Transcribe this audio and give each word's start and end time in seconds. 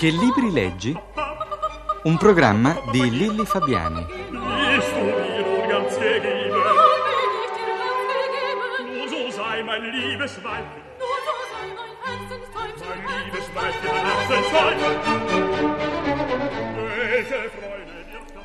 Che 0.00 0.08
libri 0.08 0.50
leggi? 0.50 0.98
Un 2.04 2.16
programma 2.16 2.74
di 2.90 3.10
Lilli 3.10 3.44
Fabiani. 3.44 4.06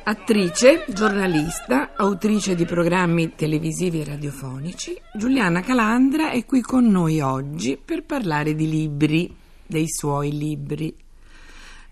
Attrice, 0.04 0.84
giornalista, 0.88 1.92
autrice 1.96 2.54
di 2.54 2.66
programmi 2.66 3.34
televisivi 3.34 4.02
e 4.02 4.04
radiofonici, 4.04 4.94
Giuliana 5.14 5.62
Calandra 5.62 6.32
è 6.32 6.44
qui 6.44 6.60
con 6.60 6.84
noi 6.84 7.22
oggi 7.22 7.80
per 7.82 8.04
parlare 8.04 8.54
di 8.54 8.68
libri, 8.68 9.34
dei 9.66 9.86
suoi 9.88 10.36
libri. 10.36 11.04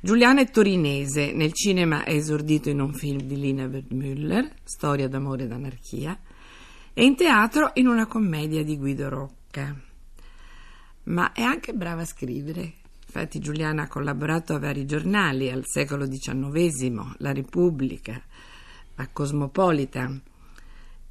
Giuliana 0.04 0.42
è 0.42 0.50
torinese, 0.50 1.32
nel 1.32 1.54
cinema 1.54 2.04
è 2.04 2.12
esordito 2.12 2.68
in 2.68 2.78
un 2.78 2.92
film 2.92 3.22
di 3.22 3.40
Lina 3.40 3.64
Wertmüller, 3.64 4.52
Storia 4.62 5.08
d'amore 5.08 5.44
ed 5.44 5.52
anarchia, 5.52 6.20
e 6.92 7.04
in 7.06 7.16
teatro 7.16 7.70
in 7.76 7.86
una 7.86 8.04
commedia 8.04 8.62
di 8.62 8.76
Guido 8.76 9.08
Rocca. 9.08 9.74
Ma 11.04 11.32
è 11.32 11.40
anche 11.40 11.72
brava 11.72 12.02
a 12.02 12.04
scrivere. 12.04 12.74
Infatti 13.06 13.38
Giuliana 13.38 13.84
ha 13.84 13.88
collaborato 13.88 14.52
a 14.52 14.58
vari 14.58 14.84
giornali, 14.84 15.50
al 15.50 15.62
secolo 15.64 16.06
XIX, 16.06 17.14
La 17.20 17.32
Repubblica, 17.32 18.22
a 18.96 19.08
Cosmopolitan 19.10 20.20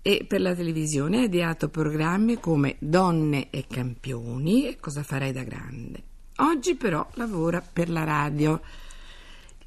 e 0.04 0.24
per 0.28 0.40
la 0.40 0.54
televisione 0.54 1.22
ha 1.22 1.24
ideato 1.24 1.68
programmi 1.68 2.40
come 2.40 2.76
Donne 2.78 3.50
e 3.50 3.66
Campioni 3.68 4.68
e 4.68 4.78
Cosa 4.80 5.02
farei 5.02 5.32
da 5.32 5.42
grande. 5.42 6.04
Oggi 6.38 6.76
però 6.76 7.08
lavora 7.14 7.62
per 7.62 7.90
la 7.90 8.04
radio 8.04 8.62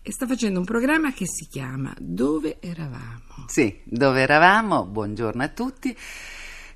e 0.06 0.12
sta 0.12 0.24
facendo 0.24 0.60
un 0.60 0.64
programma 0.64 1.12
che 1.12 1.26
si 1.26 1.48
chiama 1.50 1.92
Dove 1.98 2.58
eravamo? 2.60 3.46
Sì, 3.48 3.80
dove 3.82 4.20
eravamo? 4.20 4.84
Buongiorno 4.84 5.42
a 5.42 5.48
tutti. 5.48 5.96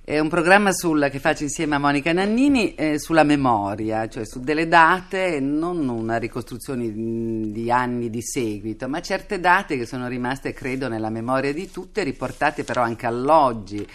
È 0.02 0.18
un 0.18 0.28
programma 0.28 0.72
sul- 0.72 1.08
che 1.12 1.20
faccio 1.20 1.44
insieme 1.44 1.76
a 1.76 1.78
Monica 1.78 2.12
Nannini 2.12 2.74
eh, 2.74 2.98
sulla 2.98 3.22
memoria, 3.22 4.08
cioè 4.08 4.26
su 4.26 4.40
delle 4.40 4.66
date, 4.66 5.38
non 5.38 5.88
una 5.88 6.16
ricostruzione 6.16 6.86
mh, 6.86 7.52
di 7.52 7.70
anni 7.70 8.10
di 8.10 8.20
seguito, 8.20 8.88
ma 8.88 9.00
certe 9.00 9.38
date 9.38 9.76
che 9.76 9.86
sono 9.86 10.08
rimaste, 10.08 10.52
credo, 10.52 10.88
nella 10.88 11.10
memoria 11.10 11.52
di 11.52 11.70
tutte, 11.70 12.02
riportate 12.02 12.64
però 12.64 12.82
anche 12.82 13.06
all'oggi. 13.06 13.86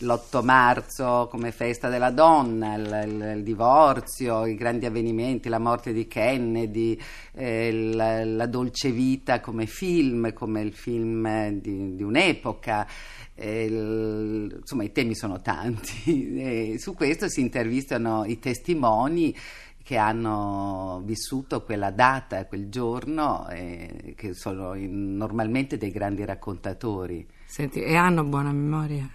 L'8 0.00 0.44
marzo 0.44 1.26
come 1.28 1.50
festa 1.50 1.88
della 1.88 2.10
donna, 2.10 2.74
il, 2.74 3.04
il- 3.08 3.32
il 3.38 3.42
divorzio, 3.42 4.46
i 4.46 4.54
grandi 4.54 4.86
avvenimenti, 4.86 5.48
la 5.48 5.58
morte 5.58 5.92
di 5.92 6.06
Kennedy, 6.06 6.96
eh, 7.32 7.72
la, 7.94 8.24
la 8.24 8.46
dolce 8.46 8.92
vita 8.92 9.40
come 9.40 9.66
film, 9.66 10.32
come 10.32 10.60
il 10.60 10.72
film 10.72 11.50
di, 11.60 11.96
di 11.96 12.02
un'epoca. 12.02 12.86
Il- 13.34 14.56
insomma, 14.60 14.84
i 14.84 14.92
temi 14.92 15.14
sono 15.16 15.40
tanti. 15.40 16.36
E 16.48 16.78
su 16.78 16.94
questo 16.94 17.28
si 17.28 17.40
intervistano 17.40 18.24
i 18.24 18.38
testimoni 18.38 19.34
che 19.82 19.96
hanno 19.96 21.00
vissuto 21.04 21.62
quella 21.64 21.90
data, 21.90 22.44
quel 22.46 22.68
giorno, 22.68 23.48
eh, 23.48 24.12
che 24.16 24.34
sono 24.34 24.74
in- 24.74 25.16
normalmente 25.16 25.76
dei 25.76 25.90
grandi 25.90 26.24
raccontatori. 26.24 27.26
Senti, 27.46 27.82
e 27.82 27.96
hanno 27.96 28.22
buona 28.24 28.52
memoria? 28.52 29.08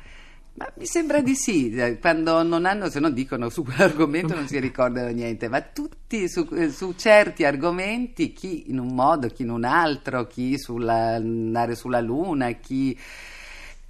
Ma 0.56 0.72
mi 0.76 0.86
sembra 0.86 1.22
di 1.22 1.34
sì, 1.34 1.72
eh, 1.72 1.98
quando 1.98 2.44
non 2.44 2.66
hanno, 2.66 2.88
se 2.88 3.00
no 3.00 3.10
dicono 3.10 3.50
su 3.50 3.64
quell'argomento 3.64 4.36
non 4.36 4.48
si 4.48 4.60
ricordano 4.60 5.10
niente, 5.10 5.50
ma 5.50 5.62
tutti 5.62 6.30
su, 6.30 6.48
eh, 6.54 6.70
su 6.70 6.94
certi 6.96 7.44
argomenti, 7.44 8.34
chi 8.34 8.70
in 8.70 8.78
un 8.78 8.94
modo, 8.94 9.28
chi 9.30 9.42
in 9.42 9.50
un 9.50 9.64
altro, 9.64 10.28
chi 10.28 10.60
sulla, 10.60 11.16
andare 11.16 11.76
sulla 11.76 12.02
luna, 12.02 12.52
chi... 12.52 12.98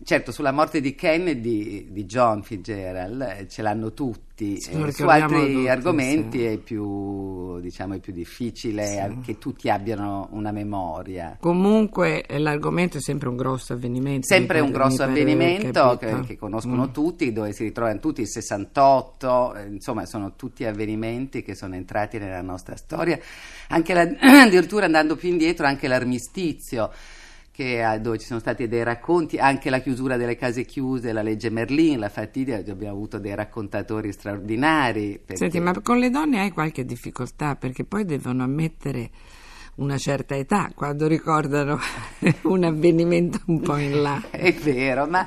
Certo, 0.03 0.31
sulla 0.34 0.52
morte 0.52 0.81
di 0.81 0.96
Kennedy, 0.96 1.91
di 1.91 2.06
John 2.06 2.44
Fitzgerald, 2.44 3.22
eh, 3.22 3.47
ce 3.47 3.62
l'hanno 3.62 3.94
tutti, 3.94 4.59
Sì, 4.59 4.72
Eh, 4.72 4.91
su 4.91 5.06
altri 5.06 5.53
tutti, 5.53 5.68
argomenti 5.69 6.40
sì. 6.40 6.46
è 6.46 6.58
più, 6.58 7.59
diciamo, 7.62 7.94
è 7.94 8.00
più 8.00 8.12
difficile 8.12 8.86
Sì. 8.86 9.19
che 9.24 9.38
tutti 9.38 9.69
abbiano 9.69 10.28
una 10.31 10.52
memoria. 10.52 11.38
Comunque 11.40 12.24
eh, 12.25 12.40
l'argomento 12.40 12.97
è 12.97 13.00
sempre 13.02 13.30
un 13.30 13.36
grosso 13.38 13.74
avvenimento. 13.74 14.25
Sempre 14.28 14.59
un 14.59 14.72
grosso 14.72 15.03
avvenimento 15.03 15.97
che, 16.00 16.08
capito. 16.08 16.25
che 16.28 16.38
conoscono 16.38 16.88
Mm. 16.88 16.91
tutti, 16.91 17.31
dove 17.31 17.53
si 17.53 17.64
ritrovano 17.64 18.00
tutti 18.00 18.22
il 18.22 18.28
68, 18.28 19.53
eh, 19.56 19.68
insomma 19.68 20.06
sono 20.06 20.34
tutti 20.35 20.66
avvenimenti 20.66 21.44
che 21.44 21.53
sono 21.56 21.75
entrati 21.75 22.18
nella 22.18 22.41
nostra 22.41 22.75
storia, 22.75 23.18
anche 23.70 23.94
la- 23.94 24.09
addirittura 24.44 24.85
andando 24.85 25.16
più 25.16 25.30
indietro 25.30 25.68
anche 25.68 25.88
l'armistizio. 25.88 26.91
Che, 27.53 27.84
ha- 27.84 28.00
dove 28.00 28.18
ci 28.18 28.25
sono 28.25 28.40
stati 28.40 28.68
dei 28.68 28.81
racconti, 28.81 29.38
anche 29.38 29.69
la 29.69 29.78
chiusura 29.80 30.18
delle 30.18 30.36
case 30.36 30.66
chiuse, 30.66 31.12
la 31.14 31.22
legge 31.22 31.52
Merlin, 31.52 32.00
la 32.00 32.09
fatidia, 32.09 32.58
abbiamo 32.58 32.90
avuto 32.96 33.19
dei 33.19 33.36
raccontatori 33.36 34.12
straordinari. 34.12 35.19
perché- 35.24 35.36
Senti, 35.36 35.59
ma 35.59 35.80
con 35.80 36.00
le 36.00 36.09
donne 36.09 36.40
hai 36.40 36.50
qualche 36.50 36.84
difficoltà 36.84 37.56
perché 37.56 37.84
poi 37.84 38.06
devono 38.06 38.41
ammettere 38.41 39.12
una 39.75 39.97
certa 39.97 40.35
età 40.35 40.69
quando 40.75 41.07
ricordano 41.07 41.79
un 42.44 42.63
avvenimento 42.63 43.39
un 43.47 43.59
po' 43.61 43.78
in 43.78 44.01
là. 44.01 44.22
È 44.29 44.53
vero, 44.53 45.07
ma 45.07 45.25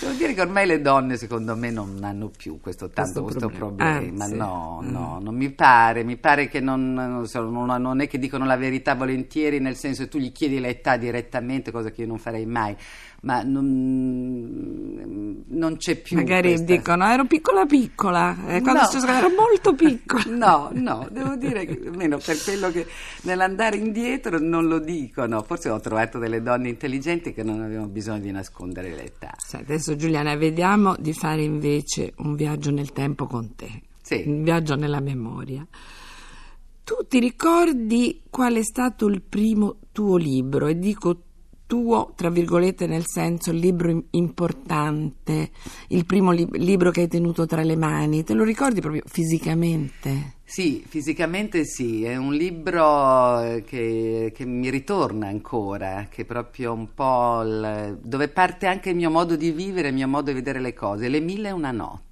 devo 0.00 0.12
dire 0.14 0.34
che 0.34 0.40
ormai 0.40 0.66
le 0.66 0.80
donne 0.80 1.16
secondo 1.16 1.54
me 1.56 1.70
non 1.70 1.98
hanno 2.02 2.30
più 2.34 2.58
questo 2.60 2.88
tanto 2.88 3.22
Questo 3.22 3.48
questo 3.48 3.58
problema. 3.58 3.92
problema. 3.98 4.24
Sì. 4.26 4.34
No, 4.36 4.70
Mm. 4.82 4.90
no, 4.90 5.20
non 5.22 5.34
mi 5.36 5.50
pare, 5.50 6.02
mi 6.04 6.16
pare 6.16 6.48
che 6.48 6.60
non, 6.60 6.94
non 6.94 7.26
so, 7.26 7.42
non- 7.48 7.80
non 7.82 8.00
è 8.00 8.08
che 8.08 8.18
dicono 8.18 8.44
la 8.46 8.56
verità 8.56 8.94
volentieri, 8.94 9.60
nel 9.60 9.76
senso 9.76 10.04
che 10.04 10.08
tu 10.08 10.18
gli 10.18 10.32
chiedi 10.32 10.58
l'età 10.58 10.96
direttamente, 10.96 11.70
cosa 11.70 11.90
che 11.90 12.00
io 12.02 12.06
non 12.06 12.18
farei 12.18 12.46
mai, 12.46 12.74
ma 13.22 13.42
non, 13.42 15.44
non 15.48 15.76
c'è 15.76 15.96
più. 15.96 16.16
Magari 16.16 16.48
questa- 16.54 16.74
dicono 16.74 17.04
ero 17.06 17.24
piccola 17.26 17.66
piccola, 17.66 18.36
eh, 18.48 18.60
quando 18.60 18.80
No. 18.82 18.86
sono 18.88 19.12
ero 19.12 19.28
molto 19.28 19.74
piccola. 19.74 20.24
No, 20.28 20.70
no, 20.72 21.06
devo 21.10 21.36
dire 21.36 21.64
che 21.66 21.78
almeno 21.86 22.18
per 22.18 22.36
quello 22.42 22.70
che 22.70 22.86
nell'andare 23.22 23.76
indietro 23.82 24.38
non 24.38 24.66
lo 24.66 24.78
dicono. 24.78 25.42
Forse 25.42 25.68
ho 25.68 25.80
trovato 25.80 26.18
delle 26.18 26.40
donne 26.42 26.68
intelligenti 26.68 27.32
che 27.32 27.42
non 27.42 27.60
avevano 27.60 27.88
bisogno 27.88 28.20
di 28.20 28.30
nascondere 28.30 28.94
l'età. 28.94 29.34
Sai, 29.36 29.60
adesso 29.62 29.96
Giuliana 29.96 30.34
vediamo 30.36 30.94
di 30.98 31.12
fare 31.12 31.42
invece 31.42 32.12
un 32.18 32.34
viaggio 32.34 32.70
nel 32.70 32.92
tempo 32.92 33.26
con 33.26 33.54
te, 33.54 33.82
Sì. 34.00 34.22
un 34.26 34.42
viaggio 34.42 34.74
nella 34.76 35.00
memoria. 35.00 35.66
Tu 36.84 36.94
ti 37.08 37.20
ricordi 37.20 38.22
qual 38.28 38.54
è 38.54 38.62
stato 38.62 39.06
il 39.06 39.22
primo 39.22 39.76
tuo 39.92 40.16
libro? 40.16 40.66
E 40.66 40.78
dico 40.78 41.22
tuo, 41.72 42.12
tra 42.14 42.28
virgolette, 42.28 42.86
nel 42.86 43.04
senso 43.06 43.50
libro 43.50 43.88
im- 43.88 44.04
importante, 44.10 45.50
il 45.88 46.04
primo 46.04 46.30
li- 46.30 46.46
libro 46.52 46.90
che 46.90 47.00
hai 47.02 47.08
tenuto 47.08 47.46
tra 47.46 47.62
le 47.62 47.76
mani. 47.76 48.22
Te 48.24 48.34
lo 48.34 48.44
ricordi 48.44 48.80
proprio 48.82 49.00
fisicamente? 49.06 50.34
Sì, 50.44 50.84
fisicamente 50.86 51.64
sì, 51.64 52.04
è 52.04 52.14
un 52.16 52.34
libro 52.34 53.40
eh, 53.40 53.62
che, 53.66 54.32
che 54.34 54.44
mi 54.44 54.68
ritorna 54.68 55.28
ancora, 55.28 56.08
che 56.10 56.22
è 56.22 56.24
proprio 56.26 56.74
un 56.74 56.92
po' 56.92 57.40
il- 57.42 57.98
dove 58.02 58.28
parte 58.28 58.66
anche 58.66 58.90
il 58.90 58.96
mio 58.96 59.10
modo 59.10 59.34
di 59.34 59.50
vivere, 59.50 59.88
il 59.88 59.94
mio 59.94 60.08
modo 60.08 60.28
di 60.28 60.34
vedere 60.34 60.60
le 60.60 60.74
cose, 60.74 61.08
Le 61.08 61.20
mille 61.20 61.48
e 61.48 61.52
una 61.52 61.70
notte. 61.70 62.11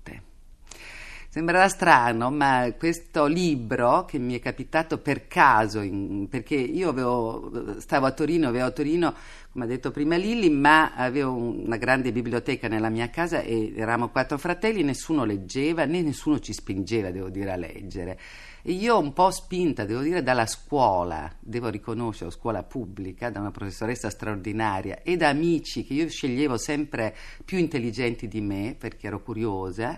Sembrerà 1.33 1.69
strano, 1.69 2.33
ma 2.33 2.75
questo 2.77 3.27
libro 3.27 4.05
che 4.05 4.19
mi 4.19 4.35
è 4.35 4.41
capitato 4.41 4.99
per 4.99 5.29
caso, 5.29 5.79
in- 5.79 6.27
perché 6.29 6.57
io 6.57 6.89
avevo, 6.89 7.79
stavo 7.79 8.07
a 8.07 8.11
Torino, 8.11 8.49
avevo 8.49 8.65
a 8.65 8.73
Torino, 8.73 9.15
come 9.53 9.65
ha 9.65 9.69
detto 9.69 9.93
prima 9.93 10.17
Lilli, 10.17 10.51
ma 10.51 10.93
avevo 10.97 11.33
una 11.33 11.77
grande 11.77 12.11
biblioteca 12.11 12.67
nella 12.67 12.89
mia 12.89 13.11
casa 13.11 13.43
e 13.43 13.73
eravamo 13.77 14.09
quattro 14.09 14.39
fratelli, 14.39 14.83
nessuno 14.83 15.23
leggeva 15.23 15.85
né 15.85 16.03
nessuno 16.03 16.41
ci 16.41 16.53
spingeva, 16.53 17.13
devo 17.13 17.29
dire, 17.29 17.53
a 17.53 17.57
leggere. 17.57 18.19
E 18.63 18.73
io 18.73 18.99
un 18.99 19.13
po' 19.13 19.31
spinta, 19.31 19.85
devo 19.85 20.01
dire, 20.01 20.25
dalla 20.25 20.47
scuola, 20.47 21.33
devo 21.39 21.69
riconoscere, 21.69 22.33
scuola 22.33 22.65
pubblica, 22.65 23.31
da 23.31 23.39
una 23.39 23.53
professoressa 23.53 24.11
straordinaria 24.11 25.03
e 25.05 25.17
da 25.17 25.29
amici 25.29 25.85
che 25.85 25.95
io 25.95 26.09
sceglievo 26.09 26.57
sempre 26.57 27.15
più 27.45 27.57
intelligenti 27.57 28.27
di 28.27 28.41
me 28.41 28.75
perché 28.77 29.07
ero 29.07 29.23
curiosa 29.23 29.97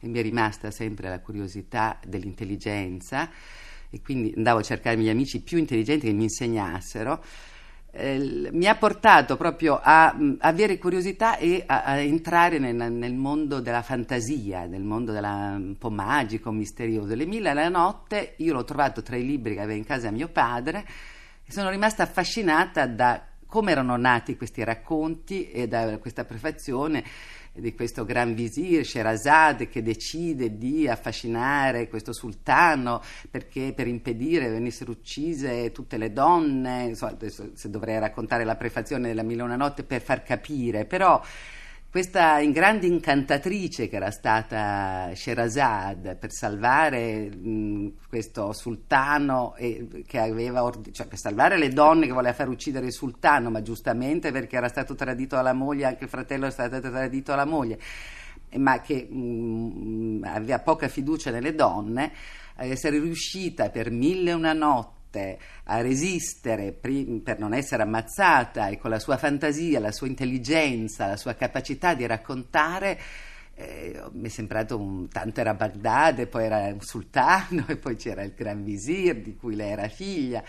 e 0.00 0.08
mi 0.08 0.18
è 0.18 0.22
rimasta 0.22 0.70
sempre 0.70 1.08
la 1.08 1.20
curiosità 1.20 1.98
dell'intelligenza 2.06 3.30
e 3.90 4.00
quindi 4.02 4.32
andavo 4.36 4.58
a 4.58 4.62
cercare 4.62 4.98
gli 4.98 5.08
amici 5.08 5.40
più 5.40 5.58
intelligenti 5.58 6.06
che 6.06 6.12
mi 6.12 6.24
insegnassero. 6.24 7.22
eh, 7.90 8.18
l- 8.18 8.50
mi 8.52 8.66
ha 8.66 8.74
portato 8.76 9.36
proprio 9.36 9.80
a 9.82 10.12
mh, 10.12 10.36
avere 10.40 10.78
curiosità 10.78 11.38
e 11.38 11.64
a, 11.66 11.84
a 11.84 11.96
entrare 11.96 12.58
nel, 12.58 12.74
nel 12.92 13.14
mondo 13.14 13.60
della 13.60 13.82
fantasia, 13.82 14.66
nel 14.66 14.82
mondo 14.82 15.12
della, 15.12 15.54
un 15.56 15.76
po' 15.78 15.90
magico, 15.90 16.52
misterioso. 16.52 17.14
Le 17.14 17.24
mille 17.24 17.48
alla 17.50 17.68
notte 17.68 18.34
io 18.38 18.52
l'ho 18.52 18.64
trovato 18.64 19.02
tra 19.02 19.16
i 19.16 19.24
libri 19.24 19.54
che 19.54 19.60
aveva 19.60 19.78
in 19.78 19.84
casa 19.84 20.10
mio 20.10 20.28
padre 20.28 20.84
e 21.44 21.50
sono 21.50 21.70
rimasta 21.70 22.02
affascinata 22.02 22.86
da 22.86 23.22
come 23.46 23.70
erano 23.72 23.96
nati 23.96 24.36
questi 24.36 24.62
racconti 24.62 25.50
e 25.50 25.66
da 25.66 25.96
questa 25.96 26.26
prefazione 26.26 27.02
di 27.60 27.74
questo 27.74 28.04
gran 28.04 28.34
visir 28.34 28.84
Sherazade 28.84 29.68
che 29.68 29.82
decide 29.82 30.56
di 30.56 30.88
affascinare 30.88 31.88
questo 31.88 32.12
sultano 32.12 33.02
perché 33.30 33.72
per 33.74 33.86
impedire 33.86 34.48
venissero 34.48 34.90
uccise 34.90 35.72
tutte 35.72 35.96
le 35.96 36.12
donne, 36.12 36.84
insomma, 36.84 37.12
adesso 37.12 37.50
se 37.54 37.70
dovrei 37.70 37.98
raccontare 37.98 38.44
la 38.44 38.56
prefazione 38.56 39.08
della 39.08 39.22
Mille 39.22 39.42
una 39.42 39.56
notte 39.56 39.82
per 39.82 40.00
far 40.00 40.22
capire, 40.22 40.84
però 40.84 41.20
questa 41.90 42.42
grande 42.44 42.86
incantatrice 42.86 43.88
che 43.88 43.96
era 43.96 44.10
stata 44.10 45.10
Sherazade 45.14 46.16
per 46.16 46.30
salvare 46.32 47.30
mh, 47.30 47.92
questo 48.08 48.52
sultano 48.52 49.54
e, 49.56 50.04
che 50.06 50.18
aveva 50.18 50.62
ord- 50.64 50.90
cioè 50.90 51.06
per 51.06 51.18
salvare 51.18 51.56
le 51.56 51.70
donne 51.70 52.06
che 52.06 52.12
voleva 52.12 52.34
far 52.34 52.48
uccidere 52.48 52.86
il 52.86 52.92
sultano, 52.92 53.48
ma 53.50 53.62
giustamente 53.62 54.30
perché 54.32 54.56
era 54.56 54.68
stato 54.68 54.94
tradito 54.94 55.36
dalla 55.36 55.54
moglie, 55.54 55.86
anche 55.86 56.04
il 56.04 56.10
fratello 56.10 56.44
era 56.44 56.52
stato 56.52 56.80
tradito 56.80 57.30
dalla 57.30 57.46
moglie, 57.46 57.78
ma 58.56 58.80
che 58.82 59.04
mh, 59.04 60.24
aveva 60.26 60.58
poca 60.58 60.88
fiducia 60.88 61.30
nelle 61.30 61.54
donne, 61.54 62.12
essere 62.56 62.98
riuscita 62.98 63.70
per 63.70 63.90
mille 63.90 64.30
e 64.30 64.34
una 64.34 64.52
notte 64.52 64.97
a 65.10 65.80
resistere 65.80 66.72
per 66.72 67.38
non 67.38 67.54
essere 67.54 67.82
ammazzata 67.82 68.68
e 68.68 68.78
con 68.78 68.90
la 68.90 68.98
sua 68.98 69.16
fantasia, 69.16 69.80
la 69.80 69.92
sua 69.92 70.06
intelligenza, 70.06 71.06
la 71.06 71.16
sua 71.16 71.34
capacità 71.34 71.94
di 71.94 72.06
raccontare, 72.06 72.98
eh, 73.60 74.00
mi 74.12 74.26
è 74.26 74.28
sembrato 74.28 74.78
un 74.78 75.08
tanto 75.08 75.40
era 75.40 75.52
Baghdad, 75.52 76.20
e 76.20 76.26
poi 76.26 76.44
era 76.44 76.58
un 76.66 76.80
sultano 76.80 77.64
e 77.68 77.76
poi 77.76 77.96
c'era 77.96 78.22
il 78.22 78.32
Gran 78.34 78.62
Visir 78.62 79.20
di 79.20 79.36
cui 79.36 79.56
lei 79.56 79.70
era 79.70 79.88
figlia. 79.88 80.42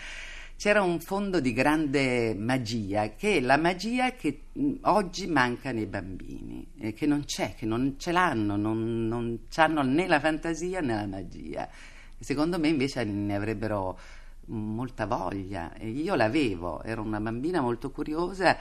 C'era 0.56 0.82
un 0.82 1.00
fondo 1.00 1.40
di 1.40 1.54
grande 1.54 2.34
magia, 2.34 3.14
che 3.16 3.38
è 3.38 3.40
la 3.40 3.56
magia 3.56 4.12
che 4.12 4.42
oggi 4.82 5.26
manca 5.26 5.72
nei 5.72 5.86
bambini, 5.86 6.66
eh, 6.78 6.92
che 6.92 7.06
non 7.06 7.24
c'è, 7.24 7.54
che 7.54 7.64
non 7.64 7.94
ce 7.98 8.12
l'hanno, 8.12 8.56
non, 8.56 9.08
non 9.08 9.38
hanno 9.54 9.82
né 9.82 10.06
la 10.06 10.20
fantasia 10.20 10.80
né 10.80 10.94
la 10.94 11.06
magia. 11.06 11.68
Secondo 12.18 12.58
me 12.58 12.68
invece 12.68 13.02
ne 13.04 13.34
avrebbero 13.34 13.98
molta 14.50 15.06
voglia 15.06 15.72
e 15.74 15.88
io 15.88 16.14
l'avevo, 16.14 16.82
ero 16.82 17.02
una 17.02 17.20
bambina 17.20 17.60
molto 17.60 17.90
curiosa 17.90 18.56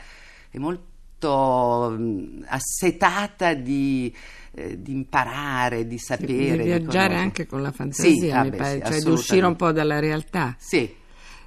e 0.49 0.59
molto 0.59 1.95
mh, 1.97 2.45
assetata 2.47 3.53
di, 3.53 4.13
eh, 4.53 4.81
di, 4.81 4.91
imparare, 4.91 5.87
di 5.87 5.97
sapere. 5.97 6.57
Di 6.57 6.63
viaggiare 6.63 7.15
di 7.15 7.19
anche 7.19 7.45
con 7.45 7.61
la 7.61 7.71
fantasia, 7.71 8.13
sì, 8.13 8.29
ah 8.31 8.45
beh, 8.45 8.81
cioè 8.85 9.01
di 9.01 9.09
uscire 9.09 9.45
un 9.45 9.55
po' 9.55 9.71
dalla 9.71 9.99
realtà. 9.99 10.55
Sì. 10.57 10.95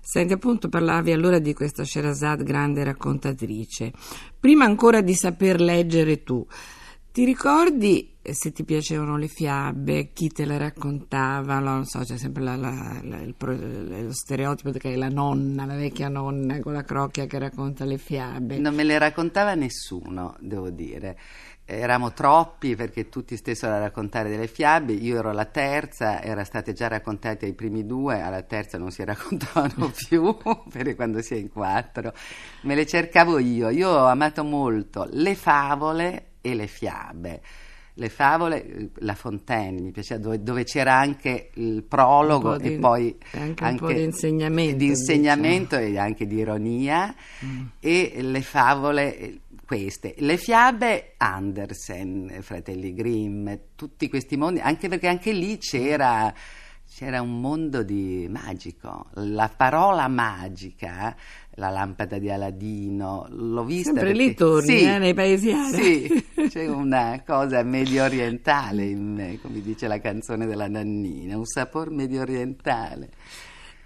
Senti, 0.05 0.33
appunto 0.33 0.69
parlavi 0.69 1.13
allora 1.13 1.39
di 1.39 1.55
questa 1.55 1.85
Sherazade 1.85 2.43
grande 2.43 2.83
raccontatrice. 2.83 3.93
Prima 4.39 4.65
ancora 4.65 5.01
di 5.01 5.15
saper 5.15 5.61
leggere 5.61 6.25
tu, 6.25 6.45
ti 7.13 7.27
ricordi 7.27 8.17
eh, 8.23 8.35
se 8.35 8.53
ti 8.53 8.65
piacevano 8.65 9.19
le 9.19 9.29
fiabe, 9.29 10.13
chi 10.15 10.29
te 10.29 10.47
le 10.47 10.57
raccontava? 10.57 11.59
Non 11.59 11.85
so, 11.85 11.99
c'è 11.99 12.17
sempre 12.17 12.43
la, 12.43 12.57
la, 12.57 13.01
la, 13.03 13.21
il, 13.21 13.35
lo 13.37 14.13
stereotipo 14.15 14.71
che 14.71 14.95
è 14.95 14.97
la 14.97 15.09
nonna, 15.09 15.67
la 15.67 15.75
vecchia 15.75 16.09
nonna 16.09 16.59
con 16.61 16.73
la 16.73 16.85
crocchia 16.85 17.27
che 17.27 17.39
racconta 17.39 17.85
le 17.85 17.99
fiabe. 17.99 18.57
Non 18.57 18.75
me 18.75 18.83
le 18.85 18.97
raccontava 18.97 19.55
nessuno, 19.55 20.37
devo 20.41 20.71
dire. 20.71 21.19
Eravamo 21.67 22.13
troppi 22.13 22.77
perché 22.77 23.11
tutti 23.11 23.37
stessero 23.37 23.75
a 23.75 23.79
raccontare 23.79 24.31
delle 24.31 24.47
fiabe, 24.47 24.95
io 24.95 25.19
ero 25.19 25.33
la 25.33 25.45
terza, 25.45 26.23
erano 26.23 26.45
state 26.45 26.73
già 26.73 26.89
raccontate 26.89 27.45
ai 27.45 27.53
primi 27.53 27.85
due, 27.85 28.23
alla 28.23 28.43
terza 28.43 28.79
non 28.79 28.91
si 28.91 29.05
raccontavano 29.05 29.93
più 30.09 30.35
perché 30.71 30.95
quando 30.95 31.21
si 31.21 31.35
è 31.35 31.37
in 31.37 31.51
quattro. 31.51 32.15
Me 32.63 32.75
le 32.75 32.87
cercavo 32.87 33.39
io, 33.39 33.69
io 33.69 33.91
ho 33.91 34.07
amato 34.07 34.45
molto 34.45 35.07
le 35.11 35.35
favole 35.35 36.29
e 36.43 36.55
le 36.55 36.67
fiabe. 36.67 37.41
Le 37.95 38.09
favole, 38.09 38.91
La 39.01 39.15
Fontaine, 39.15 39.81
mi 39.81 39.91
piaceva, 39.91 40.21
dove, 40.21 40.43
dove 40.43 40.65
c'era 40.65 40.97
anche 40.97 41.51
il 41.55 41.83
prologo 41.83 42.57
di, 42.57 42.75
e 42.75 42.79
poi 42.79 43.17
anche, 43.33 43.65
un 43.65 43.77
po' 43.77 43.93
di 43.93 44.03
insegnamento, 44.03 44.77
di 44.77 44.87
insegnamento 44.87 45.77
e 45.77 45.99
anche 45.99 46.27
di 46.27 46.37
ironia, 46.37 47.15
mm. 47.45 47.61
e 47.81 48.17
le 48.21 48.41
favole 48.41 49.41
queste. 49.67 50.15
Le 50.19 50.39
fiabe 50.39 51.15
Andersen, 51.19 52.39
Fratelli 52.41 52.95
Grimm, 52.95 53.51
tutti 53.77 54.09
questi 54.09 54.37
mondi, 54.37 54.61
anche 54.61 54.89
perché 54.89 55.09
anche 55.09 55.33
lì 55.33 55.59
c'era 55.59 56.33
c'era 56.95 57.23
un 57.23 57.41
mondo 57.41 57.83
di 57.83 58.27
magico. 58.29 59.07
La 59.15 59.51
parola 59.55 60.09
magica, 60.09 61.17
la 61.57 61.69
lampada 61.69 62.19
di 62.19 62.31
Aladino, 62.31 63.27
l'ho 63.31 63.65
vista. 63.65 63.93
Sempre 63.93 64.13
perché... 64.13 64.25
lì 64.25 64.35
torni, 64.35 64.79
sì, 64.79 64.85
eh, 64.85 64.99
nei 64.99 65.15
paesi 65.15 65.51
arabi. 65.51 65.83
Sì, 65.83 66.25
c'è 66.49 66.67
una 66.69 67.23
cosa 67.27 67.63
medio 67.63 68.05
orientale 68.05 68.85
in 68.85 69.15
me, 69.15 69.39
come 69.41 69.61
dice 69.61 69.87
la 69.87 70.01
canzone 70.01 70.47
della 70.47 70.69
Nannina, 70.69 71.37
un 71.37 71.45
sapore 71.45 71.91
medio 71.91 72.23
orientale. 72.23 73.11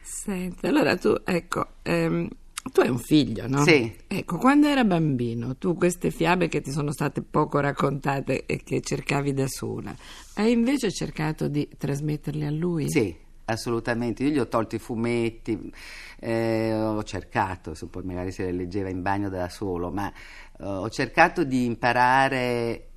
Senti, 0.03 0.67
allora 0.67 0.97
tu, 0.97 1.15
ecco, 1.25 1.67
ehm, 1.83 2.29
tu 2.73 2.81
hai 2.81 2.89
un 2.89 2.99
figlio, 2.99 3.49
no? 3.49 3.63
Sì. 3.63 3.93
Ecco, 4.07 4.39
quando 4.39 4.69
era 4.69 4.85
bambino, 4.85 5.57
tu 5.57 5.75
queste 5.75 6.11
fiabe 6.11 6.49
che 6.49 6.61
ti 6.61 6.71
sono 6.71 6.93
state 6.93 7.23
poco 7.23 7.59
raccontate 7.59 8.47
e 8.47 8.63
che 8.63 8.81
cercavi 8.81 9.33
da 9.33 9.47
sola, 9.49 9.95
hai 10.35 10.53
invece 10.53 10.91
cercato 10.91 11.49
di 11.49 11.69
trasmetterle 11.77 12.47
a 12.47 12.51
lui? 12.51 12.89
Sì, 12.91 13.15
assolutamente. 13.47 14.23
Io 14.23 14.31
gli 14.31 14.39
ho 14.39 14.49
tolto 14.49 14.75
i 14.77 14.79
fumetti, 14.79 15.73
eh, 16.21 16.73
ho 16.75 17.03
cercato, 17.03 17.75
poi 17.91 18.03
magari 18.05 18.33
se 18.33 18.45
le 18.45 18.53
leggeva 18.53 18.89
in 18.89 19.03
bagno 19.03 19.29
da 19.29 19.49
solo, 19.49 19.91
ma 19.91 20.13
eh, 20.13 20.65
ho 20.65 20.89
cercato 20.91 21.45
di 21.45 21.65
imparare 21.65 22.89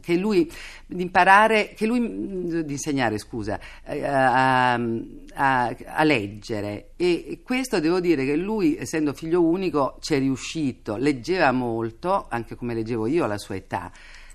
che 0.00 0.16
lui 0.16 0.48
di 0.86 1.02
imparare 1.02 1.72
che 1.74 1.84
lui 1.84 1.98
mm, 1.98 2.60
di 2.60 2.72
insegnare 2.72 3.18
scusa 3.18 3.58
eh, 3.84 4.04
a, 4.04 4.74
a, 4.74 5.76
a, 5.84 6.04
leggere 6.04 6.90
e 6.94 7.40
questo 7.42 7.80
devo 7.80 7.98
dire 7.98 8.24
che 8.24 8.36
lui 8.36 8.76
essendo 8.76 9.12
figlio 9.12 9.42
unico 9.42 9.96
ci 10.00 10.14
è 10.14 10.18
riuscito 10.20 10.96
leggeva 10.96 11.50
molto 11.50 12.26
anche 12.28 12.54
come 12.54 12.74
leggevo 12.74 13.06
io 13.06 13.24
alla 13.24 13.38
sua 13.38 13.56
età 13.56 13.90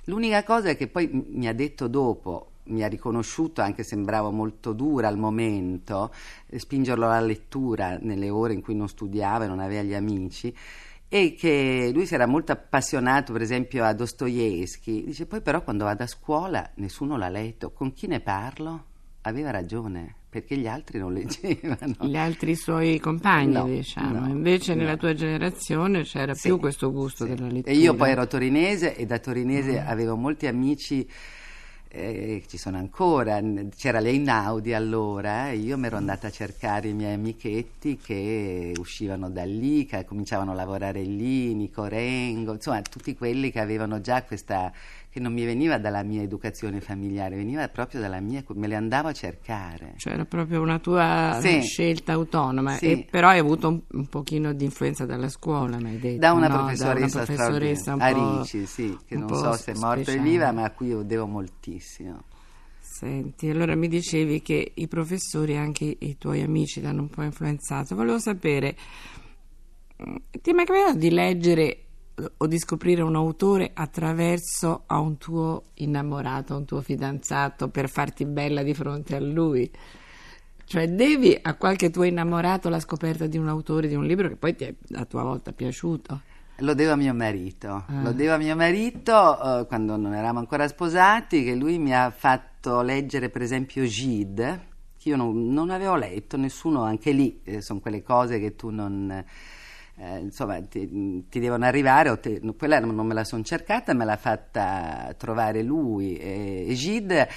l'unica 0.06 0.44
cosa 0.44 0.76
che 0.76 0.88
poi 0.88 1.10
mi 1.12 1.48
ha 1.48 1.54
detto 1.54 1.88
dopo 1.88 2.53
mi 2.65 2.83
ha 2.83 2.88
riconosciuto, 2.88 3.62
anche 3.62 3.83
sembrava 3.83 4.30
molto 4.30 4.74
dura 4.74 5.07
al 5.07 5.18
momento, 5.18 6.13
eh, 6.48 6.60
spingerlo 6.60 7.06
alla 7.06 7.19
lettura 7.19 7.98
nelle 8.01 8.30
ore 8.30 8.54
in 8.54 8.62
cui 8.62 8.75
non 8.75 8.88
studiava 8.88 9.45
e 9.45 9.48
non 9.48 9.60
aveva 9.60 9.81
gli 9.81 9.94
amici, 9.94 10.56
e 11.07 11.36
che 11.36 11.91
lui 11.93 12.05
si 12.05 12.15
era 12.15 12.25
molto 12.25 12.51
appassionato 12.51 13.34
per 13.34 13.43
esempio 13.43 13.86
a 13.86 13.93
Dostoevsky, 13.93 15.05
dice 15.05 15.27
poi 15.27 15.41
però 15.41 15.63
quando 15.63 15.86
vado 15.86 16.03
a 16.03 16.08
scuola 16.08 16.67
nessuno 16.75 17.17
l'ha 17.17 17.29
letto, 17.29 17.72
con 17.72 17.93
chi 17.93 18.08
ne 18.08 18.20
parlo? 18.20 18.86
Aveva 19.25 19.51
ragione, 19.51 20.15
perché 20.27 20.58
gli 20.58 20.67
altri 20.67 20.98
non 20.98 21.13
leggevano. 21.13 21.96
Gli 22.01 22.17
altri 22.17 22.55
suoi 22.55 23.00
compagni, 23.00 23.53
no, 23.53 23.65
diciamo. 23.65 24.22
No, 24.22 24.27
Invece 24.27 24.74
no. 24.74 24.82
nella 24.82 24.98
tua 24.98 25.13
generazione 25.13 26.01
c'era 26.01 26.34
sì, 26.34 26.48
più 26.48 26.58
questo 26.58 26.91
gusto 26.91 27.25
sì. 27.25 27.36
della 27.36 27.48
lettura. 27.48 27.72
E 27.72 27.77
io 27.77 27.93
poi 27.93 28.10
ero 28.10 28.25
torinese 28.25 28.96
e 28.96 29.05
da 29.05 29.20
torinese 29.20 29.84
mm. 29.84 29.88
avevo 29.88 30.15
molti 30.17 30.48
amici 30.48 31.08
eh, 31.96 32.44
ci 32.48 32.58
sono 32.58 32.78
ancora, 32.78 33.40
c'era 33.76 34.00
l'Einaudi 34.00 34.74
allora 34.74 35.52
e 35.52 35.58
io 35.58 35.78
mi 35.78 35.86
ero 35.86 35.98
andata 35.98 36.26
a 36.26 36.32
cercare 36.32 36.88
i 36.88 36.94
miei 36.94 37.14
amichetti 37.14 37.98
che 37.98 38.74
uscivano 38.80 39.30
da 39.30 39.44
lì, 39.44 39.86
che 39.86 40.04
cominciavano 40.04 40.54
a 40.54 40.56
lavorare 40.56 41.04
lì, 41.04 41.54
Nico 41.54 41.86
Rengo, 41.86 42.54
insomma 42.54 42.82
tutti 42.82 43.16
quelli 43.16 43.52
che 43.52 43.60
avevano 43.60 44.02
già 44.02 44.24
questa, 44.24 44.74
che 45.13 45.20
non 45.20 45.32
mi 45.32 45.46
veniva 45.46 45.77
dalla 45.77 46.01
mia 46.01 46.24
educazione 46.24 46.82
familiare, 46.82 47.36
veniva 47.36 47.67
proprio 47.67 48.01
dalla 48.01 48.20
mia, 48.20 48.43
me 48.55 48.65
le 48.65 48.74
andavo 48.74 49.10
a 49.10 49.12
cercare. 49.13 49.93
Cioè 49.98 50.13
era 50.13 50.25
proprio 50.25 50.60
una 50.60 50.79
tua 50.79 51.38
Sì. 51.39 51.62
scelta 51.62 52.13
autonoma, 52.13 52.77
Sì. 52.77 52.86
e 52.88 53.08
però 53.08 53.27
hai 53.27 53.38
avuto 53.38 53.67
un, 53.67 53.79
un 53.91 54.08
pochino 54.08 54.53
di 54.53 54.63
influenza 54.65 55.05
dalla 55.05 55.29
scuola, 55.29 55.77
mi 55.77 55.89
hai 55.91 56.00
detto. 56.00 56.17
Da 56.17 56.32
una 56.32 56.48
no? 56.48 56.55
professoressa, 56.55 56.93
da 56.93 57.00
una 57.00 57.25
professoressa 57.25 57.93
un 57.93 58.00
po'... 58.00 58.03
Arici, 58.05 58.65
sì, 58.65 58.98
che 59.05 59.15
non 59.15 59.27
so 59.36 59.51
se 59.53 59.74
è 59.74 59.75
morta 59.75 60.01
speciale. 60.01 60.27
viva, 60.27 60.51
ma 60.51 60.63
a 60.63 60.72
cui 60.72 60.88
io 60.88 61.03
devo 61.03 61.27
moltissimo. 61.27 62.24
Senti, 62.79 63.50
allora 63.50 63.75
mi 63.75 63.88
dicevi 63.88 64.41
che 64.41 64.72
i 64.74 64.88
professori, 64.88 65.55
anche 65.55 65.96
i 66.00 66.17
tuoi 66.17 66.41
amici, 66.41 66.79
ti 66.79 66.88
hanno 66.88 67.01
un 67.01 67.10
po' 67.10 67.22
influenzato. 67.22 67.93
Volevo 67.93 68.17
sapere, 68.17 68.75
mm, 70.08 70.15
ti 70.41 70.50
è 70.50 70.53
mai 70.53 70.65
capitato 70.65 70.98
di 70.98 71.12
leggere 71.12 71.77
o 72.38 72.48
di 72.48 72.60
scoprire 72.60 73.01
un 73.01 73.15
autore 73.15 73.72
attraverso 73.74 74.84
a 74.86 75.00
un 75.00 75.17
tuo 75.17 75.63
innamorato, 75.75 76.53
a 76.53 76.58
un 76.58 76.65
tuo 76.65 76.82
fidanzato, 76.82 77.70
per 77.70 77.89
farti 77.89 78.25
bella 78.25 78.63
di 78.63 78.74
fronte 78.74 79.15
a 79.15 79.20
lui? 79.20 79.70
Cioè, 80.65 80.88
devi 80.89 81.38
a 81.41 81.55
qualche 81.55 81.89
tuo 81.89 82.03
innamorato 82.03 82.70
la 82.70 82.79
scoperta 82.79 83.27
di 83.27 83.38
un 83.38 83.48
autore, 83.48 83.88
di 83.88 83.96
un 83.96 84.05
libro 84.05 84.27
che 84.29 84.36
poi 84.36 84.55
ti 84.55 84.63
è 84.63 84.74
a 84.93 85.05
tua 85.05 85.24
volta 85.24 85.51
piaciuto. 85.51 86.22
Lo 86.58 86.74
devo 86.75 86.93
a 86.93 86.96
mio 86.96 87.13
marito, 87.13 87.84
Ah. 87.88 88.01
lo 88.03 88.12
devo 88.13 88.34
a 88.34 88.38
mio 88.38 88.55
marito 88.55 89.62
eh, 89.62 89.65
quando 89.65 89.98
non 89.98 90.13
eravamo 90.13 90.39
ancora 90.39 90.67
sposati, 90.67 91.43
che 91.43 91.55
lui 91.55 91.79
mi 91.79 91.93
ha 91.96 92.12
fatto 92.12 92.82
leggere 92.82 93.29
per 93.29 93.41
esempio 93.41 93.84
Gide, 93.86 94.67
che 94.98 95.10
io 95.10 95.15
non, 95.15 95.48
non 95.51 95.72
avevo 95.72 95.96
letto, 95.96 96.38
nessuno, 96.38 96.84
anche 96.84 97.12
lì 97.12 97.41
eh, 97.43 97.62
sono 97.62 97.79
quelle 97.79 98.01
cose 98.03 98.39
che 98.39 98.55
tu 98.55 98.70
non, 98.70 99.12
eh, 99.12 99.25
insomma, 99.96 100.60
ti, 100.62 101.28
ti, 101.30 101.40
devono 101.40 101.66
arrivare, 101.66 102.20
te, 102.20 102.42
quella 102.58 102.80
non 102.80 103.06
me 103.06 103.14
la 103.14 103.24
sono 103.24 103.44
cercata, 103.44 103.94
me 103.94 104.06
l'ha 104.06 104.18
fatta 104.18 105.14
trovare 105.18 105.62
lui. 105.62 106.18
E, 106.18 106.72
Gide 106.74 107.30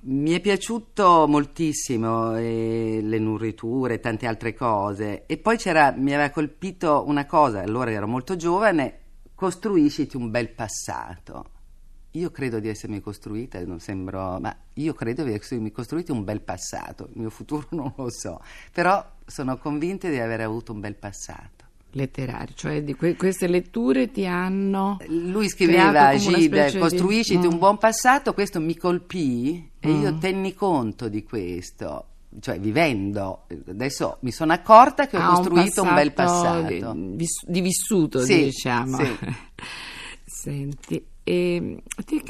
mi 0.00 0.30
è 0.30 0.40
piaciuto 0.40 1.26
moltissimo 1.26 2.36
eh, 2.36 3.00
le 3.02 3.18
nurriture 3.18 3.94
e 3.94 4.00
tante 4.00 4.26
altre 4.26 4.54
cose. 4.54 5.26
E 5.26 5.38
poi 5.38 5.56
mi 5.96 6.14
aveva 6.14 6.30
colpito 6.30 7.04
una 7.06 7.26
cosa, 7.26 7.60
allora 7.60 7.90
ero 7.90 8.06
molto 8.06 8.36
giovane, 8.36 8.98
costruisciti 9.34 10.16
un 10.16 10.30
bel 10.30 10.50
passato. 10.50 11.50
Io 12.12 12.30
credo 12.30 12.58
di 12.58 12.68
essermi 12.68 13.00
costruita, 13.00 13.62
non 13.64 13.80
sembro, 13.80 14.38
ma 14.40 14.56
io 14.74 14.94
credo 14.94 15.24
di 15.24 15.32
essermi 15.32 15.70
costruita 15.70 16.12
un 16.12 16.24
bel 16.24 16.40
passato. 16.40 17.08
Il 17.12 17.20
mio 17.20 17.30
futuro 17.30 17.66
non 17.72 17.92
lo 17.96 18.10
so, 18.10 18.40
però 18.72 19.04
sono 19.26 19.58
convinta 19.58 20.08
di 20.08 20.18
aver 20.18 20.40
avuto 20.40 20.72
un 20.72 20.80
bel 20.80 20.94
passato 20.94 21.57
letterario, 21.92 22.54
cioè 22.54 22.82
di 22.82 22.94
que- 22.94 23.16
queste 23.16 23.46
letture 23.46 24.10
ti 24.10 24.26
hanno 24.26 24.98
lui 25.06 25.48
scriveva 25.48 26.14
Gide 26.16 26.78
costruisciti 26.78 27.40
di... 27.40 27.46
un 27.46 27.54
mm. 27.54 27.58
buon 27.58 27.78
passato 27.78 28.34
questo 28.34 28.60
mi 28.60 28.76
colpì 28.76 29.70
e 29.80 29.88
mm. 29.88 30.02
io 30.02 30.18
tenni 30.18 30.54
conto 30.54 31.08
di 31.08 31.22
questo 31.22 32.06
cioè 32.40 32.60
vivendo 32.60 33.46
adesso 33.68 34.18
mi 34.20 34.30
sono 34.30 34.52
accorta 34.52 35.06
che 35.06 35.16
ho 35.16 35.20
ah, 35.20 35.34
costruito 35.34 35.82
un, 35.82 35.88
un, 35.88 35.94
bel 35.94 36.12
passato 36.12 36.92
di, 36.92 37.26
di 37.46 37.60
vissuto 37.62 38.20
sì, 38.20 38.44
diciamo 38.44 38.98
sì. 38.98 39.16
senti 40.26 41.06
e 41.24 41.82
ti 42.04 42.18
è 42.18 42.22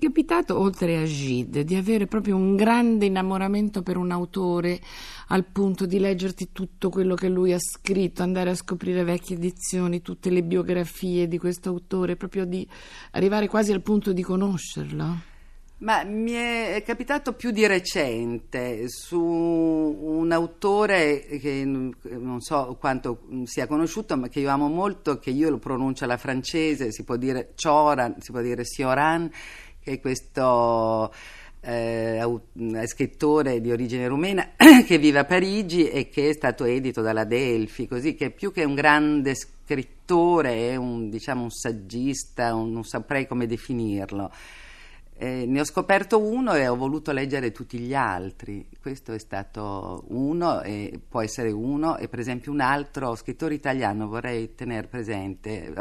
capitato 0.00 0.58
oltre 0.58 0.96
a 0.96 1.04
Gide 1.04 1.62
di 1.62 1.76
avere 1.76 2.06
proprio 2.06 2.34
un 2.34 2.56
grande 2.56 3.06
innamoramento 3.06 3.82
per 3.82 3.96
un 3.96 4.10
autore 4.10 4.80
al 5.28 5.44
punto 5.44 5.86
di 5.86 6.00
leggerti 6.00 6.48
tutto 6.50 6.88
quello 6.88 7.14
che 7.14 7.28
lui 7.28 7.52
ha 7.52 7.58
scritto, 7.60 8.22
andare 8.22 8.50
a 8.50 8.54
scoprire 8.54 9.04
vecchie 9.04 9.36
edizioni, 9.36 10.02
tutte 10.02 10.30
le 10.30 10.42
biografie 10.42 11.28
di 11.28 11.38
questo 11.38 11.68
autore, 11.68 12.16
proprio 12.16 12.44
di 12.44 12.66
arrivare 13.12 13.46
quasi 13.46 13.70
al 13.70 13.82
punto 13.82 14.12
di 14.12 14.22
conoscerlo? 14.22 15.28
Ma 15.80 16.04
mi 16.04 16.32
è 16.32 16.82
capitato 16.84 17.32
più 17.32 17.52
di 17.52 17.66
recente 17.66 18.84
su 18.90 19.18
un 19.18 20.30
autore 20.30 21.20
che 21.40 21.64
non 21.64 22.40
so 22.40 22.76
quanto 22.78 23.22
sia 23.44 23.66
conosciuto, 23.66 24.14
ma 24.18 24.28
che 24.28 24.40
io 24.40 24.50
amo 24.50 24.68
molto, 24.68 25.18
che 25.18 25.30
io 25.30 25.48
lo 25.48 25.56
pronuncio 25.56 26.04
alla 26.04 26.18
francese, 26.18 26.92
si 26.92 27.02
può 27.02 27.16
dire 27.16 27.52
Cioran, 27.54 28.16
si 28.18 28.30
può 28.30 28.42
dire 28.42 28.62
Sioran, 28.62 29.30
è 29.92 30.00
questo 30.00 31.12
eh, 31.60 32.22
scrittore 32.86 33.60
di 33.60 33.70
origine 33.70 34.06
rumena 34.06 34.50
che 34.86 34.98
vive 34.98 35.18
a 35.18 35.24
Parigi 35.24 35.88
e 35.88 36.08
che 36.08 36.30
è 36.30 36.32
stato 36.32 36.64
edito 36.64 37.02
dalla 37.02 37.24
Delphi, 37.24 37.86
così 37.86 38.14
che 38.14 38.30
più 38.30 38.52
che 38.52 38.64
un 38.64 38.74
grande 38.74 39.34
scrittore 39.34 40.70
è 40.70 40.76
un, 40.76 41.10
diciamo, 41.10 41.42
un 41.42 41.50
saggista, 41.50 42.54
un, 42.54 42.72
non 42.72 42.84
saprei 42.84 43.26
come 43.26 43.46
definirlo. 43.46 44.32
Eh, 45.22 45.44
ne 45.46 45.60
ho 45.60 45.64
scoperto 45.64 46.18
uno 46.18 46.54
e 46.54 46.66
ho 46.66 46.76
voluto 46.76 47.12
leggere 47.12 47.52
tutti 47.52 47.78
gli 47.78 47.92
altri. 47.92 48.66
Questo 48.80 49.12
è 49.12 49.18
stato 49.18 50.04
uno, 50.08 50.62
e 50.62 50.98
può 51.06 51.20
essere 51.20 51.50
uno, 51.50 51.98
e 51.98 52.08
per 52.08 52.20
esempio 52.20 52.50
un 52.50 52.60
altro 52.60 53.14
scrittore 53.16 53.52
italiano 53.52 54.08
vorrei 54.08 54.54
tenere 54.54 54.86
presente, 54.86 55.74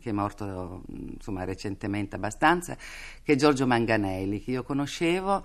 che 0.00 0.10
è 0.10 0.12
morto 0.12 0.82
insomma, 0.88 1.44
recentemente 1.44 2.16
abbastanza, 2.16 2.76
che 3.22 3.34
è 3.34 3.36
Giorgio 3.36 3.68
Manganelli, 3.68 4.42
che 4.42 4.50
io 4.50 4.64
conoscevo 4.64 5.44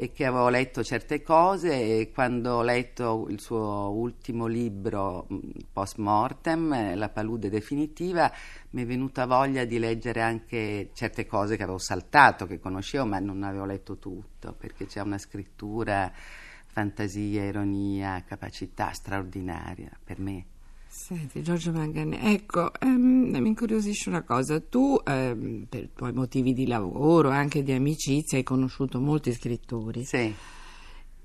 e 0.00 0.12
che 0.12 0.26
avevo 0.26 0.48
letto 0.48 0.84
certe 0.84 1.22
cose 1.22 1.72
e 1.72 2.12
quando 2.14 2.54
ho 2.54 2.62
letto 2.62 3.26
il 3.30 3.40
suo 3.40 3.90
ultimo 3.92 4.46
libro 4.46 5.26
post 5.72 5.96
mortem, 5.96 6.94
La 6.96 7.08
palude 7.08 7.50
definitiva, 7.50 8.32
mi 8.70 8.82
è 8.82 8.86
venuta 8.86 9.26
voglia 9.26 9.64
di 9.64 9.80
leggere 9.80 10.22
anche 10.22 10.90
certe 10.92 11.26
cose 11.26 11.56
che 11.56 11.64
avevo 11.64 11.78
saltato, 11.78 12.46
che 12.46 12.60
conoscevo, 12.60 13.06
ma 13.06 13.18
non 13.18 13.42
avevo 13.42 13.64
letto 13.64 13.98
tutto, 13.98 14.54
perché 14.56 14.86
c'è 14.86 15.00
una 15.00 15.18
scrittura, 15.18 16.12
fantasia, 16.14 17.42
ironia, 17.42 18.22
capacità 18.24 18.92
straordinaria 18.92 19.90
per 20.04 20.20
me. 20.20 20.44
Senti, 20.90 21.42
Giorgio 21.42 21.70
Mangani, 21.70 22.18
ecco, 22.18 22.72
ehm, 22.80 23.36
mi 23.38 23.48
incuriosisce 23.48 24.08
una 24.08 24.22
cosa. 24.22 24.58
Tu, 24.58 24.98
ehm, 25.04 25.66
per 25.68 25.82
i 25.84 25.90
tuoi 25.94 26.12
motivi 26.12 26.54
di 26.54 26.66
lavoro, 26.66 27.28
anche 27.28 27.62
di 27.62 27.72
amicizia, 27.72 28.38
hai 28.38 28.44
conosciuto 28.44 28.98
molti 28.98 29.32
scrittori. 29.32 30.04
Sì. 30.04 30.34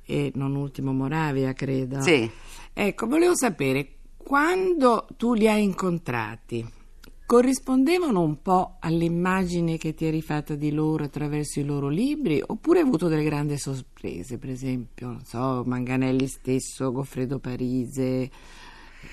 E 0.05 0.32
non 0.36 0.55
ultimo 0.55 0.91
Moravia, 0.91 1.53
credo. 1.53 2.01
Sì. 2.01 2.29
Ecco, 2.74 3.08
volevo 3.08 3.36
sapere, 3.38 3.96
quando 4.17 5.08
tu 5.15 5.34
li 5.34 5.48
hai 5.48 5.63
incontrati, 5.63 6.65
corrispondevano 7.25 8.22
un 8.22 8.41
po' 8.41 8.77
all'immagine 8.82 9.77
che 9.77 9.93
ti 9.93 10.05
eri 10.05 10.22
fatta 10.22 10.55
di 10.55 10.72
loro 10.72 11.05
attraverso 11.05 11.62
i 11.62 11.65
loro 11.65 11.88
libri, 11.88 12.43
oppure 12.46 12.79
hai 12.79 12.86
avuto 12.86 13.08
delle 13.08 13.24
grandi 13.24 13.58
sorprese, 13.58 14.38
per 14.38 14.50
esempio, 14.50 15.08
non 15.08 15.24
so, 15.24 15.63
Manganelli 15.65 16.27
stesso, 16.27 16.91
Goffredo 16.91 17.39
Parise 17.39 18.29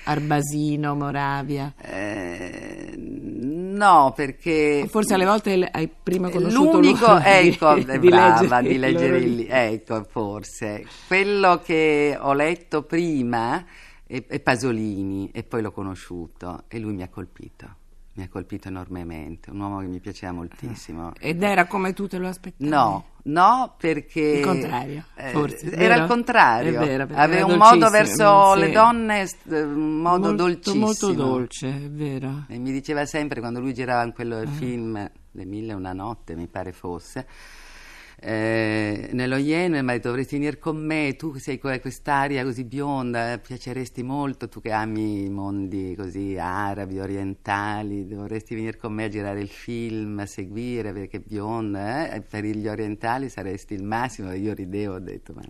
Arbasino, 0.03 0.95
Moravia? 0.95 1.73
Eh, 1.81 2.93
no, 2.97 4.13
perché... 4.15 4.87
Forse 4.89 5.13
alle 5.13 5.25
volte 5.25 5.67
hai 5.71 5.89
prima 5.89 6.29
conosciuto 6.29 6.79
L'unico, 6.79 7.17
ecco, 7.17 7.75
di, 7.75 7.85
è 7.85 7.99
brava 7.99 8.61
di 8.61 8.77
leggere 8.77 9.17
il 9.17 9.35
libro, 9.35 9.55
ecco, 9.55 10.03
forse. 10.09 10.85
Quello 11.07 11.59
che 11.63 12.17
ho 12.19 12.33
letto 12.33 12.83
prima 12.83 13.65
è, 14.05 14.23
è 14.27 14.39
Pasolini 14.39 15.29
e 15.33 15.43
poi 15.43 15.61
l'ho 15.61 15.71
conosciuto 15.71 16.63
e 16.67 16.79
lui 16.79 16.93
mi 16.93 17.03
ha 17.03 17.09
colpito 17.09 17.79
mi 18.13 18.23
ha 18.23 18.29
colpito 18.29 18.67
enormemente, 18.67 19.51
un 19.51 19.59
uomo 19.59 19.79
che 19.79 19.87
mi 19.87 19.99
piaceva 19.99 20.33
moltissimo. 20.33 21.13
Ed 21.17 21.41
era 21.41 21.65
come 21.65 21.93
tu 21.93 22.07
te 22.07 22.17
lo 22.17 22.27
aspettavi? 22.27 22.69
No, 22.69 23.05
no, 23.23 23.75
perché... 23.77 24.19
Il 24.19 24.45
contrario, 24.45 25.05
forse. 25.31 25.69
Eh, 25.69 25.83
era 25.83 25.95
il 25.95 26.07
contrario. 26.07 26.79
Vero, 26.79 27.07
Aveva 27.13 27.45
un 27.45 27.57
modo 27.57 27.89
verso 27.89 28.53
sì. 28.53 28.59
le 28.59 28.71
donne, 28.71 29.29
un 29.45 30.01
modo 30.01 30.27
molto, 30.27 30.43
dolcissimo. 30.43 30.85
Molto 30.85 31.13
dolce, 31.13 31.69
è 31.69 31.89
vero. 31.89 32.45
E 32.47 32.57
mi 32.57 32.71
diceva 32.71 33.05
sempre, 33.05 33.39
quando 33.39 33.61
lui 33.61 33.73
girava 33.73 34.03
in 34.03 34.13
quello 34.13 34.39
uh 34.39 34.47
film, 34.47 35.09
Le 35.31 35.45
mille 35.45 35.71
e 35.71 35.75
una 35.75 35.93
notte, 35.93 36.35
mi 36.35 36.47
pare 36.47 36.73
fosse 36.73 37.25
eh, 38.23 39.09
nello 39.13 39.37
Yemen, 39.37 39.83
ma 39.83 39.97
dovresti 39.97 40.35
venire 40.37 40.59
con 40.59 40.77
me, 40.77 41.15
tu 41.15 41.33
sei 41.37 41.57
quest'aria 41.57 42.43
così 42.43 42.65
bionda, 42.65 43.39
piaceresti 43.39 44.03
molto, 44.03 44.47
tu 44.47 44.61
che 44.61 44.71
ami 44.71 45.25
i 45.25 45.29
mondi 45.29 45.95
così 45.97 46.37
arabi, 46.37 46.99
orientali, 46.99 48.05
dovresti 48.05 48.53
venire 48.53 48.77
con 48.77 48.93
me 48.93 49.05
a 49.05 49.09
girare 49.09 49.41
il 49.41 49.49
film, 49.49 50.19
a 50.19 50.27
seguire, 50.27 50.93
perché 50.93 51.19
bionda, 51.19 52.11
eh? 52.11 52.21
per 52.21 52.45
gli 52.45 52.67
orientali 52.67 53.27
saresti 53.27 53.73
il 53.73 53.83
massimo, 53.83 54.31
io 54.33 54.53
ridevo, 54.53 54.93
ho 54.93 54.99
detto, 54.99 55.33
ma... 55.33 55.41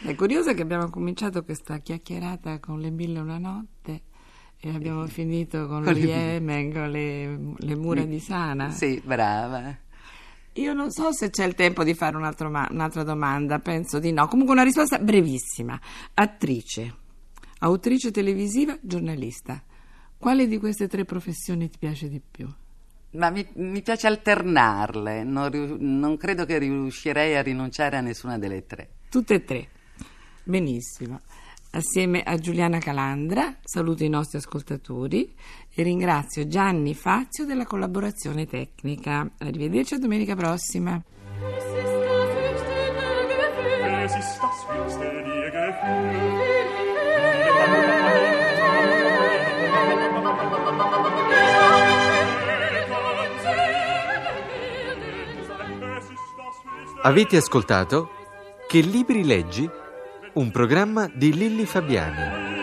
È 0.00 0.14
curioso 0.14 0.54
che 0.54 0.62
abbiamo 0.62 0.88
cominciato 0.88 1.44
questa 1.44 1.76
chiacchierata 1.76 2.58
con 2.58 2.80
le 2.80 2.88
mille 2.88 3.18
una 3.18 3.36
notte 3.36 4.02
e 4.58 4.70
abbiamo 4.70 5.06
finito 5.08 5.66
con, 5.66 5.84
con 5.84 5.92
lo 5.92 5.98
Yemen, 5.98 6.72
con 6.72 6.90
le, 6.90 7.38
le 7.54 7.76
mura 7.76 8.04
di 8.04 8.18
Sana. 8.18 8.70
Sì, 8.70 8.98
brava. 9.04 9.86
Io 10.58 10.72
non 10.72 10.90
so 10.90 11.12
se 11.12 11.30
c'è 11.30 11.44
il 11.44 11.54
tempo 11.54 11.84
di 11.84 11.94
fare 11.94 12.16
un 12.16 12.34
ma- 12.50 12.68
un'altra 12.70 13.04
domanda, 13.04 13.60
penso 13.60 14.00
di 14.00 14.12
no. 14.12 14.26
Comunque 14.26 14.54
una 14.54 14.64
risposta 14.64 14.98
brevissima. 14.98 15.80
Attrice, 16.14 16.94
autrice 17.60 18.10
televisiva, 18.10 18.76
giornalista. 18.80 19.62
Quale 20.18 20.48
di 20.48 20.58
queste 20.58 20.88
tre 20.88 21.04
professioni 21.04 21.70
ti 21.70 21.78
piace 21.78 22.08
di 22.08 22.20
più? 22.20 22.52
Ma 23.10 23.30
mi, 23.30 23.46
mi 23.54 23.82
piace 23.82 24.08
alternarle, 24.08 25.22
non, 25.22 25.76
non 25.78 26.16
credo 26.16 26.44
che 26.44 26.58
riuscirei 26.58 27.36
a 27.36 27.42
rinunciare 27.42 27.96
a 27.96 28.00
nessuna 28.00 28.36
delle 28.36 28.66
tre. 28.66 28.90
Tutte 29.08 29.34
e 29.34 29.44
tre. 29.44 29.68
Benissimo 30.42 31.20
assieme 31.70 32.22
a 32.22 32.36
Giuliana 32.36 32.78
Calandra. 32.78 33.56
Saluto 33.62 34.04
i 34.04 34.08
nostri 34.08 34.38
ascoltatori 34.38 35.32
e 35.74 35.82
ringrazio 35.82 36.46
Gianni 36.46 36.94
Fazio 36.94 37.44
della 37.44 37.64
collaborazione 37.64 38.46
tecnica. 38.46 39.28
Arrivederci 39.38 39.94
a 39.94 39.98
domenica 39.98 40.34
prossima. 40.34 41.02
Avete 57.02 57.36
ascoltato 57.36 58.10
Che 58.66 58.80
libri 58.80 59.24
leggi? 59.24 59.86
Un 60.34 60.50
programma 60.50 61.10
di 61.12 61.32
Lilli 61.32 61.64
Fabiani. 61.64 62.57